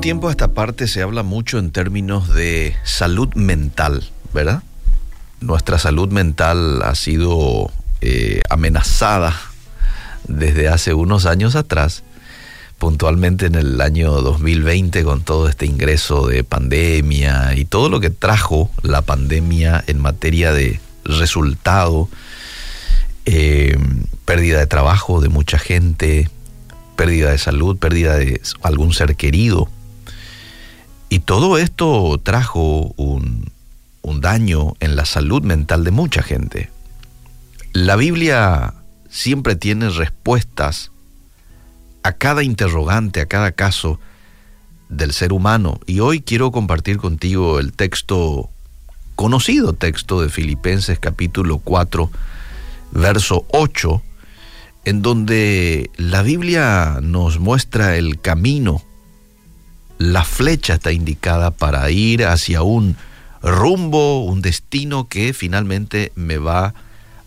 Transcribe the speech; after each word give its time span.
tiempo 0.00 0.28
a 0.28 0.30
esta 0.30 0.54
parte 0.54 0.88
se 0.88 1.02
habla 1.02 1.22
mucho 1.22 1.58
en 1.58 1.72
términos 1.72 2.32
de 2.32 2.74
salud 2.84 3.34
mental, 3.34 4.02
¿verdad? 4.32 4.62
Nuestra 5.40 5.78
salud 5.78 6.10
mental 6.10 6.80
ha 6.82 6.94
sido 6.94 7.70
eh, 8.00 8.40
amenazada 8.48 9.38
desde 10.26 10.68
hace 10.68 10.94
unos 10.94 11.26
años 11.26 11.54
atrás, 11.54 12.02
puntualmente 12.78 13.44
en 13.44 13.56
el 13.56 13.78
año 13.82 14.10
2020 14.22 15.04
con 15.04 15.22
todo 15.22 15.48
este 15.48 15.66
ingreso 15.66 16.26
de 16.26 16.44
pandemia 16.44 17.54
y 17.54 17.66
todo 17.66 17.90
lo 17.90 18.00
que 18.00 18.08
trajo 18.08 18.70
la 18.82 19.02
pandemia 19.02 19.84
en 19.86 20.00
materia 20.00 20.52
de 20.52 20.80
resultado, 21.04 22.08
eh, 23.26 23.76
pérdida 24.24 24.60
de 24.60 24.66
trabajo 24.66 25.20
de 25.20 25.28
mucha 25.28 25.58
gente, 25.58 26.30
pérdida 26.96 27.32
de 27.32 27.38
salud, 27.38 27.76
pérdida 27.76 28.16
de 28.16 28.40
algún 28.62 28.94
ser 28.94 29.14
querido. 29.16 29.68
Y 31.10 31.18
todo 31.18 31.58
esto 31.58 32.18
trajo 32.22 32.94
un, 32.96 33.50
un 34.00 34.20
daño 34.20 34.74
en 34.80 34.96
la 34.96 35.04
salud 35.04 35.42
mental 35.42 35.84
de 35.84 35.90
mucha 35.90 36.22
gente. 36.22 36.70
La 37.72 37.96
Biblia 37.96 38.74
siempre 39.08 39.56
tiene 39.56 39.90
respuestas 39.90 40.92
a 42.02 42.12
cada 42.12 42.42
interrogante, 42.42 43.20
a 43.20 43.26
cada 43.26 43.52
caso 43.52 43.98
del 44.88 45.12
ser 45.12 45.32
humano. 45.32 45.80
Y 45.86 46.00
hoy 46.00 46.20
quiero 46.20 46.50
compartir 46.52 46.98
contigo 46.98 47.58
el 47.58 47.72
texto, 47.72 48.48
conocido 49.16 49.72
texto 49.72 50.22
de 50.22 50.28
Filipenses 50.28 50.98
capítulo 50.98 51.58
4, 51.58 52.10
verso 52.92 53.46
8, 53.52 54.02
en 54.84 55.02
donde 55.02 55.90
la 55.96 56.22
Biblia 56.22 56.98
nos 57.02 57.38
muestra 57.38 57.96
el 57.96 58.20
camino. 58.20 58.82
La 60.00 60.24
flecha 60.24 60.76
está 60.76 60.92
indicada 60.92 61.50
para 61.50 61.90
ir 61.90 62.24
hacia 62.24 62.62
un 62.62 62.96
rumbo, 63.42 64.24
un 64.24 64.40
destino 64.40 65.08
que 65.08 65.34
finalmente 65.34 66.10
me 66.14 66.38
va 66.38 66.72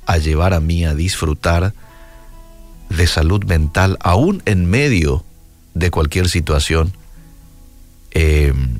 a 0.07 0.17
llevar 0.17 0.55
a 0.55 0.59
mí 0.59 0.83
a 0.83 0.95
disfrutar 0.95 1.75
de 2.89 3.05
salud 3.05 3.43
mental, 3.43 3.99
aún 4.01 4.41
en 4.45 4.65
medio 4.65 5.23
de 5.75 5.91
cualquier 5.91 6.27
situación 6.29 6.93
em, 8.09 8.79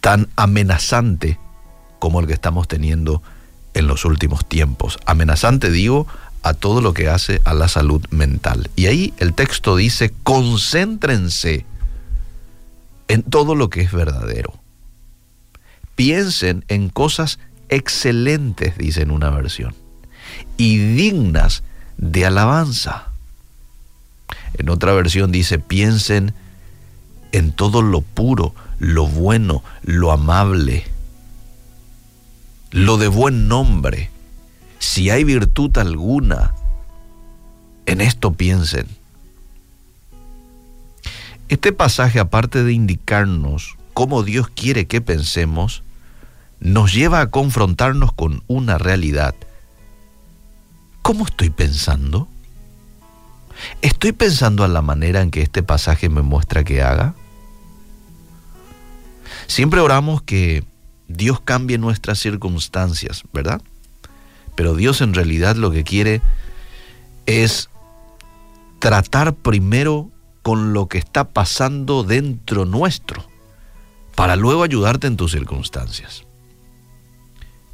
tan 0.00 0.28
amenazante 0.34 1.38
como 2.00 2.18
el 2.18 2.26
que 2.26 2.32
estamos 2.32 2.66
teniendo 2.66 3.22
en 3.74 3.86
los 3.86 4.04
últimos 4.04 4.44
tiempos. 4.48 4.98
Amenazante 5.06 5.70
digo 5.70 6.08
a 6.42 6.54
todo 6.54 6.80
lo 6.80 6.92
que 6.92 7.08
hace 7.08 7.40
a 7.44 7.54
la 7.54 7.68
salud 7.68 8.04
mental. 8.10 8.68
Y 8.74 8.86
ahí 8.86 9.14
el 9.18 9.32
texto 9.32 9.76
dice, 9.76 10.12
concéntrense 10.24 11.66
en 13.08 13.22
todo 13.22 13.54
lo 13.54 13.70
que 13.70 13.82
es 13.82 13.92
verdadero. 13.92 14.54
Piensen 15.94 16.64
en 16.68 16.88
cosas 16.88 17.38
excelentes, 17.68 18.76
dice 18.76 19.02
en 19.02 19.10
una 19.10 19.30
versión 19.30 19.74
y 20.56 20.78
dignas 20.78 21.62
de 21.96 22.26
alabanza. 22.26 23.12
En 24.54 24.68
otra 24.68 24.92
versión 24.92 25.32
dice, 25.32 25.58
piensen 25.58 26.34
en 27.32 27.52
todo 27.52 27.82
lo 27.82 28.00
puro, 28.00 28.54
lo 28.78 29.06
bueno, 29.06 29.62
lo 29.82 30.12
amable, 30.12 30.84
lo 32.70 32.96
de 32.96 33.08
buen 33.08 33.48
nombre. 33.48 34.10
Si 34.78 35.10
hay 35.10 35.24
virtud 35.24 35.76
alguna, 35.78 36.54
en 37.86 38.00
esto 38.00 38.32
piensen. 38.32 38.86
Este 41.48 41.72
pasaje, 41.72 42.18
aparte 42.18 42.64
de 42.64 42.72
indicarnos 42.72 43.76
cómo 43.94 44.22
Dios 44.22 44.48
quiere 44.48 44.86
que 44.86 45.00
pensemos, 45.00 45.82
nos 46.60 46.92
lleva 46.92 47.20
a 47.20 47.30
confrontarnos 47.30 48.12
con 48.12 48.42
una 48.46 48.78
realidad 48.78 49.34
¿Cómo 51.06 51.24
estoy 51.24 51.50
pensando? 51.50 52.26
¿Estoy 53.80 54.10
pensando 54.10 54.64
a 54.64 54.68
la 54.68 54.82
manera 54.82 55.22
en 55.22 55.30
que 55.30 55.40
este 55.40 55.62
pasaje 55.62 56.08
me 56.08 56.20
muestra 56.20 56.64
que 56.64 56.82
haga? 56.82 57.14
Siempre 59.46 59.78
oramos 59.78 60.22
que 60.22 60.64
Dios 61.06 61.38
cambie 61.38 61.78
nuestras 61.78 62.18
circunstancias, 62.18 63.22
¿verdad? 63.32 63.62
Pero 64.56 64.74
Dios 64.74 65.00
en 65.00 65.14
realidad 65.14 65.54
lo 65.54 65.70
que 65.70 65.84
quiere 65.84 66.22
es 67.26 67.70
tratar 68.80 69.32
primero 69.32 70.10
con 70.46 70.72
lo 70.72 70.86
que 70.86 70.98
está 70.98 71.24
pasando 71.24 72.04
dentro 72.04 72.66
nuestro, 72.66 73.28
para 74.14 74.36
luego 74.36 74.62
ayudarte 74.62 75.08
en 75.08 75.16
tus 75.16 75.32
circunstancias. 75.32 76.22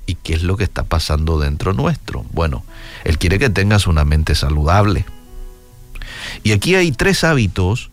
¿Y 0.06 0.14
qué 0.14 0.32
es 0.32 0.42
lo 0.42 0.56
que 0.56 0.64
está 0.64 0.82
pasando 0.82 1.38
dentro 1.38 1.74
nuestro? 1.74 2.24
Bueno, 2.32 2.64
Él 3.04 3.18
quiere 3.18 3.38
que 3.38 3.50
tengas 3.50 3.86
una 3.86 4.06
mente 4.06 4.34
saludable. 4.34 5.04
Y 6.44 6.52
aquí 6.52 6.74
hay 6.74 6.92
tres 6.92 7.24
hábitos 7.24 7.90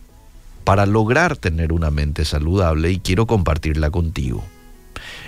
para 0.64 0.86
lograr 0.86 1.36
tener 1.36 1.74
una 1.74 1.90
mente 1.90 2.24
saludable 2.24 2.90
y 2.90 3.00
quiero 3.00 3.26
compartirla 3.26 3.90
contigo. 3.90 4.42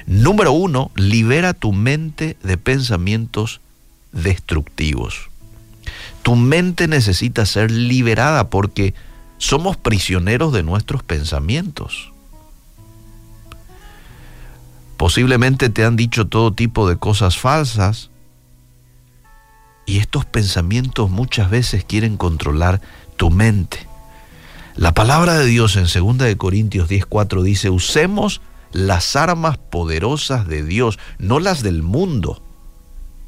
Número 0.07 0.53
uno, 0.53 0.91
libera 0.95 1.53
tu 1.53 1.75
mente 1.75 2.39
de 2.43 2.57
pensamientos 2.57 3.61
destructivos. 4.13 5.29
Tu 6.23 6.37
mente 6.37 6.89
necesita 6.89 7.45
ser 7.45 7.71
liberada 7.71 8.49
porque 8.49 8.95
somos 9.43 9.77
prisioneros 9.77 10.53
de 10.53 10.63
nuestros 10.63 11.03
pensamientos. 11.03 12.13
Posiblemente 14.97 15.69
te 15.69 15.85
han 15.85 15.97
dicho 15.97 16.29
todo 16.29 16.53
tipo 16.55 16.89
de 16.89 16.97
cosas 16.97 17.37
falsas 17.37 18.11
y 19.85 19.99
estos 19.99 20.25
pensamientos 20.25 21.11
muchas 21.11 21.51
veces 21.51 21.85
quieren 21.85 22.17
controlar 22.17 22.81
tu 23.17 23.31
mente. 23.31 23.89
La 24.77 24.95
palabra 24.95 25.37
de 25.37 25.47
Dios 25.47 25.75
en 25.75 25.87
2 25.87 26.19
de 26.19 26.37
Corintios 26.37 26.89
10:4 26.89 27.43
dice, 27.43 27.69
"Usemos 27.69 28.41
las 28.71 29.17
armas 29.17 29.59
poderosas 29.59 30.47
de 30.47 30.63
Dios, 30.63 31.01
no 31.19 31.41
las 31.41 31.65
del 31.65 31.83
mundo." 31.83 32.41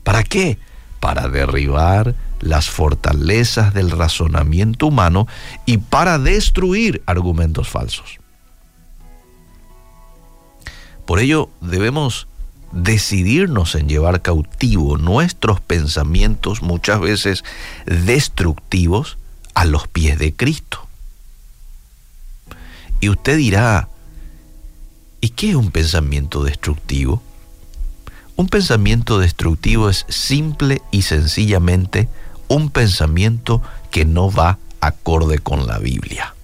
¿Para 0.04 0.22
qué? 0.22 0.58
Para 1.00 1.28
derribar 1.28 2.14
las 2.44 2.68
fortalezas 2.70 3.74
del 3.74 3.90
razonamiento 3.90 4.86
humano 4.86 5.26
y 5.66 5.78
para 5.78 6.18
destruir 6.18 7.02
argumentos 7.06 7.68
falsos. 7.68 8.18
Por 11.06 11.18
ello 11.18 11.50
debemos 11.60 12.28
decidirnos 12.72 13.74
en 13.74 13.88
llevar 13.88 14.20
cautivo 14.20 14.98
nuestros 14.98 15.60
pensamientos 15.60 16.62
muchas 16.62 17.00
veces 17.00 17.44
destructivos 17.86 19.16
a 19.54 19.64
los 19.64 19.88
pies 19.88 20.18
de 20.18 20.34
Cristo. 20.34 20.86
Y 23.00 23.08
usted 23.08 23.36
dirá, 23.36 23.88
¿y 25.20 25.30
qué 25.30 25.50
es 25.50 25.56
un 25.56 25.70
pensamiento 25.70 26.42
destructivo? 26.42 27.22
Un 28.36 28.48
pensamiento 28.48 29.18
destructivo 29.18 29.88
es 29.88 30.04
simple 30.08 30.82
y 30.90 31.02
sencillamente 31.02 32.08
un 32.48 32.70
pensamiento 32.70 33.62
que 33.90 34.04
no 34.04 34.30
va 34.30 34.58
acorde 34.80 35.38
con 35.38 35.66
la 35.66 35.78
Biblia. 35.78 36.34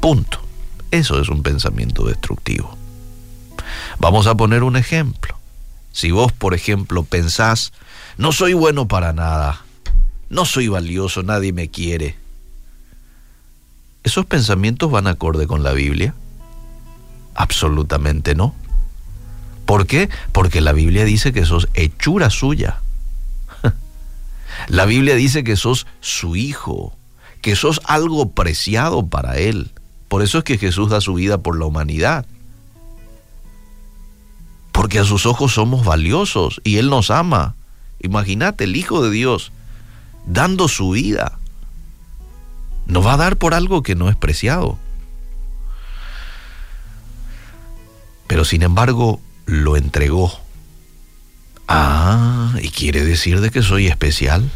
Punto. 0.00 0.40
Eso 0.90 1.20
es 1.20 1.28
un 1.28 1.42
pensamiento 1.42 2.06
destructivo. 2.06 2.76
Vamos 3.98 4.26
a 4.26 4.36
poner 4.36 4.62
un 4.62 4.76
ejemplo. 4.76 5.36
Si 5.92 6.10
vos, 6.10 6.32
por 6.32 6.54
ejemplo, 6.54 7.02
pensás, 7.02 7.72
no 8.16 8.32
soy 8.32 8.54
bueno 8.54 8.86
para 8.86 9.12
nada, 9.12 9.62
no 10.28 10.44
soy 10.44 10.68
valioso, 10.68 11.22
nadie 11.22 11.52
me 11.52 11.68
quiere, 11.68 12.16
¿esos 14.04 14.26
pensamientos 14.26 14.90
van 14.90 15.06
acorde 15.06 15.46
con 15.46 15.62
la 15.62 15.72
Biblia? 15.72 16.14
Absolutamente 17.34 18.34
no. 18.34 18.54
¿Por 19.64 19.86
qué? 19.86 20.08
Porque 20.32 20.60
la 20.60 20.72
Biblia 20.72 21.04
dice 21.04 21.32
que 21.32 21.44
sos 21.44 21.68
hechura 21.74 22.30
suya. 22.30 22.80
La 24.68 24.84
Biblia 24.84 25.14
dice 25.14 25.44
que 25.44 25.56
sos 25.56 25.86
su 26.00 26.36
hijo, 26.36 26.96
que 27.42 27.56
sos 27.56 27.80
algo 27.84 28.32
preciado 28.32 29.06
para 29.06 29.38
Él. 29.38 29.72
Por 30.08 30.22
eso 30.22 30.38
es 30.38 30.44
que 30.44 30.58
Jesús 30.58 30.90
da 30.90 31.00
su 31.00 31.14
vida 31.14 31.38
por 31.38 31.58
la 31.58 31.66
humanidad. 31.66 32.26
Porque 34.72 34.98
a 34.98 35.04
sus 35.04 35.26
ojos 35.26 35.54
somos 35.54 35.84
valiosos 35.84 36.60
y 36.64 36.76
Él 36.78 36.90
nos 36.90 37.10
ama. 37.10 37.54
Imagínate, 38.00 38.64
el 38.64 38.76
Hijo 38.76 39.02
de 39.02 39.10
Dios 39.10 39.52
dando 40.26 40.68
su 40.68 40.90
vida. 40.90 41.38
Nos 42.86 43.04
va 43.06 43.14
a 43.14 43.16
dar 43.16 43.36
por 43.36 43.54
algo 43.54 43.82
que 43.82 43.94
no 43.94 44.08
es 44.08 44.16
preciado. 44.16 44.78
Pero 48.26 48.44
sin 48.44 48.62
embargo, 48.62 49.20
lo 49.46 49.76
entregó. 49.76 50.32
Ah, 51.68 52.54
¿y 52.62 52.68
quiere 52.68 53.04
decir 53.04 53.40
de 53.40 53.50
que 53.50 53.62
soy 53.62 53.86
especial? 53.86 54.50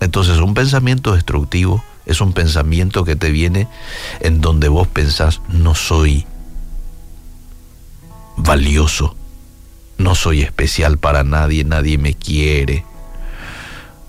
Entonces 0.00 0.38
un 0.38 0.54
pensamiento 0.54 1.14
destructivo 1.14 1.84
es 2.06 2.20
un 2.20 2.32
pensamiento 2.32 3.04
que 3.04 3.16
te 3.16 3.30
viene 3.30 3.68
en 4.20 4.40
donde 4.40 4.68
vos 4.68 4.88
pensás, 4.88 5.40
no 5.48 5.74
soy 5.74 6.26
valioso, 8.36 9.14
no 9.98 10.14
soy 10.14 10.42
especial 10.42 10.98
para 10.98 11.22
nadie, 11.22 11.64
nadie 11.64 11.98
me 11.98 12.14
quiere. 12.14 12.84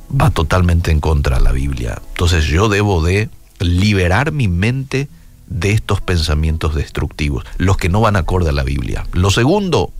Va 0.09 0.29
totalmente 0.29 0.91
en 0.91 0.99
contra 0.99 1.37
de 1.37 1.43
la 1.43 1.51
Biblia. 1.51 2.01
Entonces 2.09 2.45
yo 2.45 2.69
debo 2.69 3.03
de 3.03 3.29
liberar 3.59 4.31
mi 4.31 4.47
mente 4.47 5.07
de 5.47 5.71
estos 5.71 6.01
pensamientos 6.01 6.73
destructivos, 6.73 7.45
los 7.57 7.77
que 7.77 7.89
no 7.89 8.01
van 8.01 8.15
acorde 8.15 8.49
a 8.49 8.53
la 8.53 8.63
Biblia. 8.63 9.05
Lo 9.11 9.29
segundo, 9.29 9.91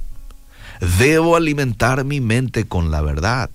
debo 0.98 1.36
alimentar 1.36 2.04
mi 2.04 2.20
mente 2.20 2.66
con 2.66 2.92
la 2.92 3.02
verdad. 3.02 3.50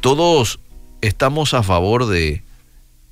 Todos 0.00 0.60
estamos 1.00 1.54
a 1.54 1.62
favor 1.62 2.06
de 2.06 2.42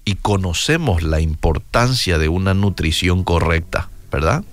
y 0.04 0.16
conocemos 0.16 1.02
la 1.02 1.20
importancia 1.20 2.18
de 2.18 2.28
una 2.28 2.54
nutrición 2.54 3.24
correcta, 3.24 3.88
¿verdad? 4.12 4.44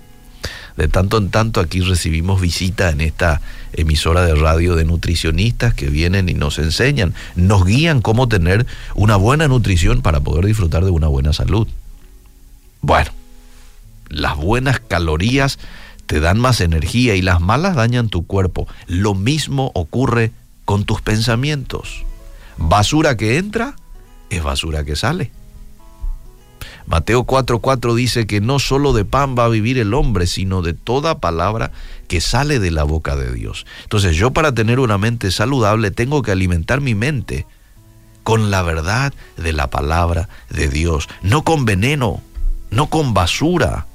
De 0.77 0.87
tanto 0.87 1.17
en 1.17 1.29
tanto 1.29 1.59
aquí 1.59 1.81
recibimos 1.81 2.39
visita 2.39 2.89
en 2.89 3.01
esta 3.01 3.41
emisora 3.73 4.25
de 4.25 4.33
radio 4.33 4.75
de 4.75 4.85
nutricionistas 4.85 5.73
que 5.73 5.89
vienen 5.89 6.29
y 6.29 6.33
nos 6.33 6.57
enseñan, 6.57 7.13
nos 7.35 7.65
guían 7.65 8.01
cómo 8.01 8.29
tener 8.29 8.65
una 8.95 9.17
buena 9.17 9.49
nutrición 9.49 10.01
para 10.01 10.21
poder 10.21 10.45
disfrutar 10.45 10.85
de 10.85 10.91
una 10.91 11.07
buena 11.07 11.33
salud. 11.33 11.67
Bueno, 12.81 13.11
las 14.07 14.37
buenas 14.37 14.79
calorías 14.79 15.59
te 16.11 16.19
dan 16.19 16.41
más 16.41 16.59
energía 16.59 17.15
y 17.15 17.21
las 17.21 17.39
malas 17.39 17.77
dañan 17.77 18.09
tu 18.09 18.27
cuerpo. 18.27 18.67
Lo 18.85 19.15
mismo 19.15 19.71
ocurre 19.73 20.33
con 20.65 20.83
tus 20.83 21.01
pensamientos. 21.01 22.03
Basura 22.57 23.15
que 23.15 23.37
entra 23.37 23.77
es 24.29 24.43
basura 24.43 24.83
que 24.83 24.97
sale. 24.97 25.31
Mateo 26.85 27.23
4:4 27.23 27.95
dice 27.95 28.27
que 28.27 28.41
no 28.41 28.59
solo 28.59 28.91
de 28.91 29.05
pan 29.05 29.37
va 29.39 29.45
a 29.45 29.47
vivir 29.47 29.77
el 29.77 29.93
hombre, 29.93 30.27
sino 30.27 30.61
de 30.61 30.73
toda 30.73 31.19
palabra 31.19 31.71
que 32.09 32.19
sale 32.19 32.59
de 32.59 32.71
la 32.71 32.83
boca 32.83 33.15
de 33.15 33.31
Dios. 33.31 33.65
Entonces 33.83 34.17
yo 34.17 34.31
para 34.31 34.53
tener 34.53 34.81
una 34.81 34.97
mente 34.97 35.31
saludable 35.31 35.91
tengo 35.91 36.23
que 36.23 36.33
alimentar 36.33 36.81
mi 36.81 36.93
mente 36.93 37.47
con 38.23 38.51
la 38.51 38.63
verdad 38.63 39.13
de 39.37 39.53
la 39.53 39.69
palabra 39.69 40.27
de 40.49 40.67
Dios, 40.67 41.07
no 41.21 41.43
con 41.43 41.63
veneno, 41.63 42.19
no 42.69 42.87
con 42.87 43.13
basura 43.13 43.87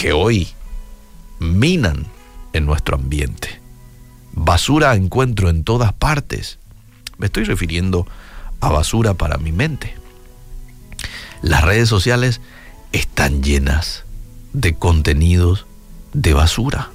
que 0.00 0.12
hoy 0.12 0.48
minan 1.38 2.06
en 2.52 2.66
nuestro 2.66 2.96
ambiente. 2.96 3.60
Basura 4.32 4.94
encuentro 4.94 5.48
en 5.48 5.64
todas 5.64 5.92
partes. 5.92 6.58
Me 7.18 7.26
estoy 7.26 7.44
refiriendo 7.44 8.06
a 8.60 8.70
basura 8.70 9.14
para 9.14 9.38
mi 9.38 9.52
mente. 9.52 9.94
Las 11.42 11.62
redes 11.62 11.88
sociales 11.88 12.40
están 12.92 13.42
llenas 13.42 14.04
de 14.52 14.74
contenidos 14.74 15.66
de 16.12 16.34
basura. 16.34 16.90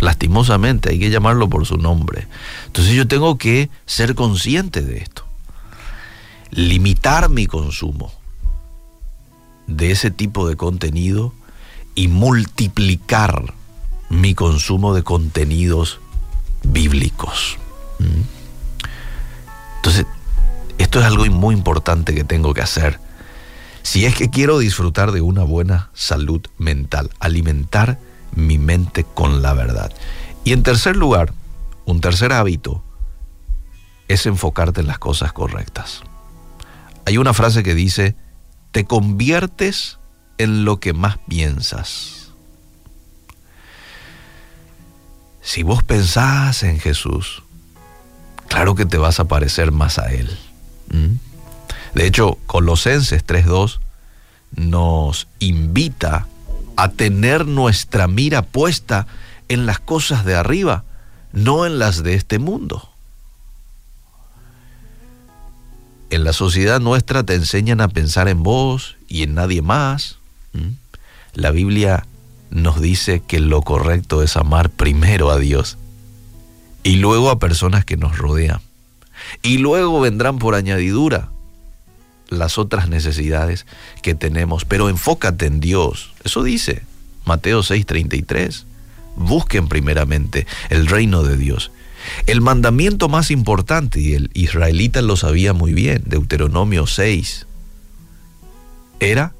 Lastimosamente, 0.00 0.90
hay 0.90 0.98
que 0.98 1.10
llamarlo 1.10 1.48
por 1.48 1.66
su 1.66 1.76
nombre. 1.76 2.26
Entonces 2.66 2.94
yo 2.94 3.06
tengo 3.06 3.38
que 3.38 3.70
ser 3.86 4.14
consciente 4.14 4.82
de 4.82 4.98
esto. 4.98 5.24
Limitar 6.50 7.28
mi 7.28 7.46
consumo 7.46 8.12
de 9.66 9.90
ese 9.90 10.10
tipo 10.10 10.48
de 10.48 10.56
contenido 10.56 11.32
y 11.94 12.08
multiplicar 12.08 13.54
mi 14.08 14.34
consumo 14.34 14.94
de 14.94 15.02
contenidos 15.02 16.00
bíblicos. 16.62 17.58
¿Mm? 17.98 18.22
Entonces, 19.76 20.06
esto 20.78 21.00
es 21.00 21.06
algo 21.06 21.24
muy 21.26 21.54
importante 21.54 22.14
que 22.14 22.24
tengo 22.24 22.54
que 22.54 22.62
hacer 22.62 23.00
si 23.82 24.06
es 24.06 24.14
que 24.14 24.30
quiero 24.30 24.58
disfrutar 24.58 25.12
de 25.12 25.20
una 25.20 25.42
buena 25.42 25.90
salud 25.92 26.40
mental, 26.56 27.10
alimentar 27.18 27.98
mi 28.34 28.58
mente 28.58 29.04
con 29.04 29.42
la 29.42 29.54
verdad. 29.54 29.92
Y 30.44 30.52
en 30.52 30.62
tercer 30.62 30.96
lugar, 30.96 31.32
un 31.84 32.00
tercer 32.00 32.32
hábito 32.32 32.82
es 34.08 34.26
enfocarte 34.26 34.80
en 34.80 34.86
las 34.86 34.98
cosas 34.98 35.32
correctas. 35.32 36.02
Hay 37.06 37.18
una 37.18 37.34
frase 37.34 37.62
que 37.62 37.74
dice, 37.74 38.14
te 38.70 38.84
conviertes 38.84 39.98
en 40.42 40.64
lo 40.64 40.80
que 40.80 40.92
más 40.92 41.18
piensas. 41.28 42.30
Si 45.42 45.62
vos 45.62 45.82
pensás 45.82 46.62
en 46.62 46.78
Jesús, 46.78 47.42
claro 48.48 48.74
que 48.74 48.86
te 48.86 48.98
vas 48.98 49.18
a 49.18 49.24
parecer 49.24 49.72
más 49.72 49.98
a 49.98 50.12
Él. 50.12 50.30
¿Mm? 50.88 51.16
De 51.94 52.06
hecho, 52.06 52.38
Colosenses 52.46 53.26
3.2 53.26 53.80
nos 54.54 55.28
invita 55.40 56.26
a 56.76 56.88
tener 56.88 57.46
nuestra 57.46 58.08
mira 58.08 58.42
puesta 58.42 59.06
en 59.48 59.66
las 59.66 59.78
cosas 59.78 60.24
de 60.24 60.34
arriba, 60.34 60.84
no 61.32 61.66
en 61.66 61.78
las 61.78 62.02
de 62.02 62.14
este 62.14 62.38
mundo. 62.38 62.88
En 66.10 66.24
la 66.24 66.32
sociedad 66.32 66.80
nuestra 66.80 67.22
te 67.24 67.34
enseñan 67.34 67.80
a 67.80 67.88
pensar 67.88 68.28
en 68.28 68.42
vos 68.42 68.96
y 69.08 69.22
en 69.22 69.34
nadie 69.34 69.62
más. 69.62 70.18
La 71.34 71.50
Biblia 71.50 72.06
nos 72.50 72.80
dice 72.80 73.22
que 73.26 73.40
lo 73.40 73.62
correcto 73.62 74.22
es 74.22 74.36
amar 74.36 74.70
primero 74.70 75.30
a 75.30 75.38
Dios 75.38 75.78
y 76.82 76.96
luego 76.96 77.30
a 77.30 77.38
personas 77.38 77.84
que 77.84 77.96
nos 77.96 78.18
rodean. 78.18 78.60
Y 79.42 79.58
luego 79.58 80.00
vendrán 80.00 80.38
por 80.38 80.54
añadidura 80.54 81.30
las 82.28 82.58
otras 82.58 82.88
necesidades 82.88 83.66
que 84.02 84.14
tenemos, 84.14 84.64
pero 84.64 84.88
enfócate 84.88 85.46
en 85.46 85.60
Dios. 85.60 86.12
Eso 86.24 86.42
dice 86.42 86.82
Mateo 87.24 87.62
6:33. 87.62 88.64
Busquen 89.16 89.68
primeramente 89.68 90.46
el 90.70 90.86
reino 90.86 91.22
de 91.22 91.36
Dios. 91.36 91.70
El 92.26 92.40
mandamiento 92.40 93.08
más 93.08 93.30
importante, 93.30 94.00
y 94.00 94.14
el 94.14 94.30
israelita 94.34 95.02
lo 95.02 95.16
sabía 95.16 95.52
muy 95.52 95.72
bien, 95.72 96.02
Deuteronomio 96.06 96.86
6, 96.86 97.46
era 98.98 99.34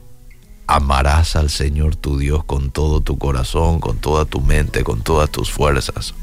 amarás 0.67 1.37
al 1.37 1.51
Señor 1.51 1.97
tu 1.97 2.19
Dios 2.19 2.45
con 2.45 2.71
todo 2.71 3.01
tu 3.01 3.19
corazón, 3.19 3.81
con 3.81 3.99
toda 3.99 4.25
tu 4.25 4.41
mente, 4.41 4.85
con 4.85 5.03
todas 5.03 5.31
tus 5.31 5.51
fuerzas. 5.51 6.15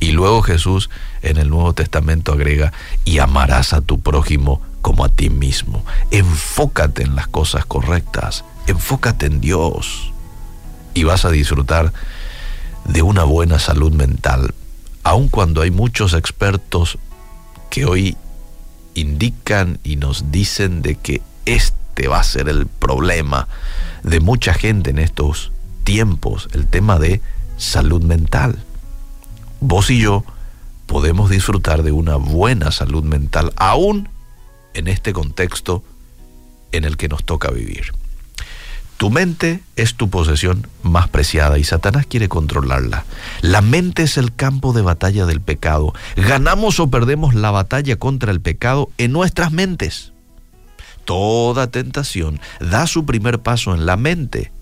Y 0.00 0.12
luego 0.12 0.42
Jesús 0.42 0.90
en 1.22 1.36
el 1.38 1.50
Nuevo 1.50 1.72
Testamento 1.72 2.32
agrega, 2.32 2.72
y 3.04 3.18
amarás 3.18 3.72
a 3.72 3.80
tu 3.80 4.00
prójimo 4.00 4.60
como 4.82 5.04
a 5.04 5.08
ti 5.08 5.30
mismo. 5.30 5.84
Enfócate 6.10 7.02
en 7.02 7.16
las 7.16 7.28
cosas 7.28 7.66
correctas, 7.66 8.44
enfócate 8.66 9.26
en 9.26 9.40
Dios 9.40 10.12
y 10.94 11.04
vas 11.04 11.24
a 11.24 11.30
disfrutar 11.30 11.92
de 12.84 13.02
una 13.02 13.24
buena 13.24 13.58
salud 13.58 13.92
mental, 13.92 14.54
aun 15.02 15.28
cuando 15.28 15.62
hay 15.62 15.70
muchos 15.70 16.14
expertos 16.14 16.98
que 17.70 17.84
hoy 17.84 18.16
indican 18.94 19.78
y 19.84 19.96
nos 19.96 20.32
dicen 20.32 20.82
de 20.82 20.94
que 20.94 21.20
este 21.54 22.08
va 22.08 22.20
a 22.20 22.24
ser 22.24 22.48
el 22.48 22.66
problema 22.66 23.48
de 24.02 24.20
mucha 24.20 24.54
gente 24.54 24.90
en 24.90 24.98
estos 24.98 25.50
tiempos, 25.84 26.48
el 26.52 26.66
tema 26.66 26.98
de 26.98 27.20
salud 27.56 28.02
mental. 28.02 28.58
Vos 29.60 29.90
y 29.90 30.00
yo 30.00 30.24
podemos 30.86 31.30
disfrutar 31.30 31.82
de 31.82 31.92
una 31.92 32.16
buena 32.16 32.70
salud 32.70 33.02
mental 33.02 33.52
aún 33.56 34.08
en 34.74 34.88
este 34.88 35.12
contexto 35.12 35.82
en 36.72 36.84
el 36.84 36.96
que 36.96 37.08
nos 37.08 37.24
toca 37.24 37.50
vivir. 37.50 37.92
Tu 38.98 39.10
mente 39.10 39.60
es 39.76 39.94
tu 39.94 40.10
posesión 40.10 40.66
más 40.82 41.08
preciada 41.08 41.58
y 41.58 41.64
Satanás 41.64 42.04
quiere 42.06 42.28
controlarla. 42.28 43.04
La 43.42 43.60
mente 43.60 44.02
es 44.02 44.18
el 44.18 44.34
campo 44.34 44.72
de 44.72 44.82
batalla 44.82 45.24
del 45.24 45.40
pecado. 45.40 45.94
Ganamos 46.16 46.80
o 46.80 46.90
perdemos 46.90 47.34
la 47.34 47.52
batalla 47.52 47.96
contra 47.96 48.32
el 48.32 48.40
pecado 48.40 48.90
en 48.98 49.12
nuestras 49.12 49.52
mentes. 49.52 50.12
Toda 51.08 51.70
tentación 51.70 52.38
da 52.60 52.86
su 52.86 53.06
primer 53.06 53.38
paso 53.38 53.72
en 53.72 53.86
la 53.86 53.96
mente 53.96 54.52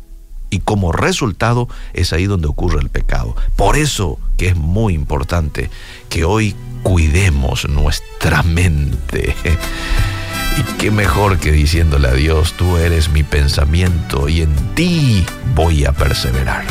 y 0.48 0.60
como 0.60 0.92
resultado 0.92 1.68
es 1.92 2.12
ahí 2.12 2.26
donde 2.26 2.46
ocurre 2.46 2.80
el 2.80 2.88
pecado. 2.88 3.34
Por 3.56 3.76
eso 3.76 4.20
que 4.36 4.50
es 4.50 4.56
muy 4.56 4.94
importante 4.94 5.70
que 6.08 6.24
hoy 6.24 6.54
cuidemos 6.84 7.68
nuestra 7.68 8.44
mente. 8.44 9.34
Y 10.58 10.62
qué 10.78 10.90
mejor 10.90 11.38
que 11.38 11.52
diciéndole 11.52 12.08
a 12.08 12.14
Dios, 12.14 12.54
tú 12.54 12.78
eres 12.78 13.10
mi 13.10 13.22
pensamiento 13.22 14.26
y 14.26 14.40
en 14.40 14.54
ti 14.74 15.26
voy 15.54 15.84
a 15.84 15.92
perseverar. 15.92 16.64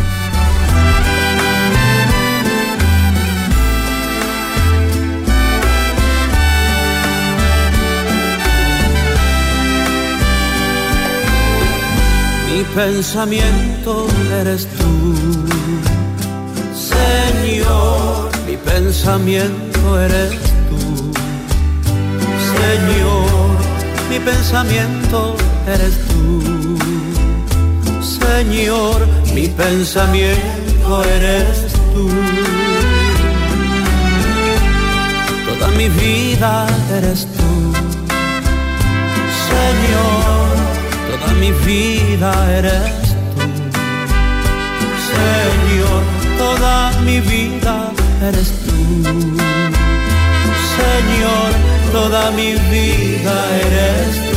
Pensamiento 12.75 14.07
eres 14.41 14.67
tú, 14.77 15.15
Señor, 16.75 18.29
mi 18.45 18.57
pensamiento 18.57 19.99
eres 19.99 20.31
tú 20.39 20.55
Señor, 22.65 23.51
mi 24.09 24.19
pensamiento 24.19 25.35
eres 25.67 25.95
tú. 26.07 26.77
Señor, 28.01 29.07
mi 29.33 29.47
pensamiento 29.47 31.03
eres 31.03 31.73
tú. 31.93 32.09
Toda 35.47 35.67
mi 35.77 35.89
vida 35.89 36.67
eres 36.97 37.27
tú. 37.37 37.51
Señor, 39.49 40.44
toda 41.25 41.33
mi 41.39 41.51
vida 41.51 42.31
eres 42.57 42.91
tú. 43.35 43.41
Señor, 45.11 46.03
toda 46.37 46.91
mi 47.01 47.19
vida 47.19 47.91
eres 48.21 48.51
tú. 48.63 48.75
Señor, 50.77 51.51
toda 51.91 52.31
mi 52.31 52.53
vida 52.53 53.35
eres 53.65 54.31
tú. 54.31 54.34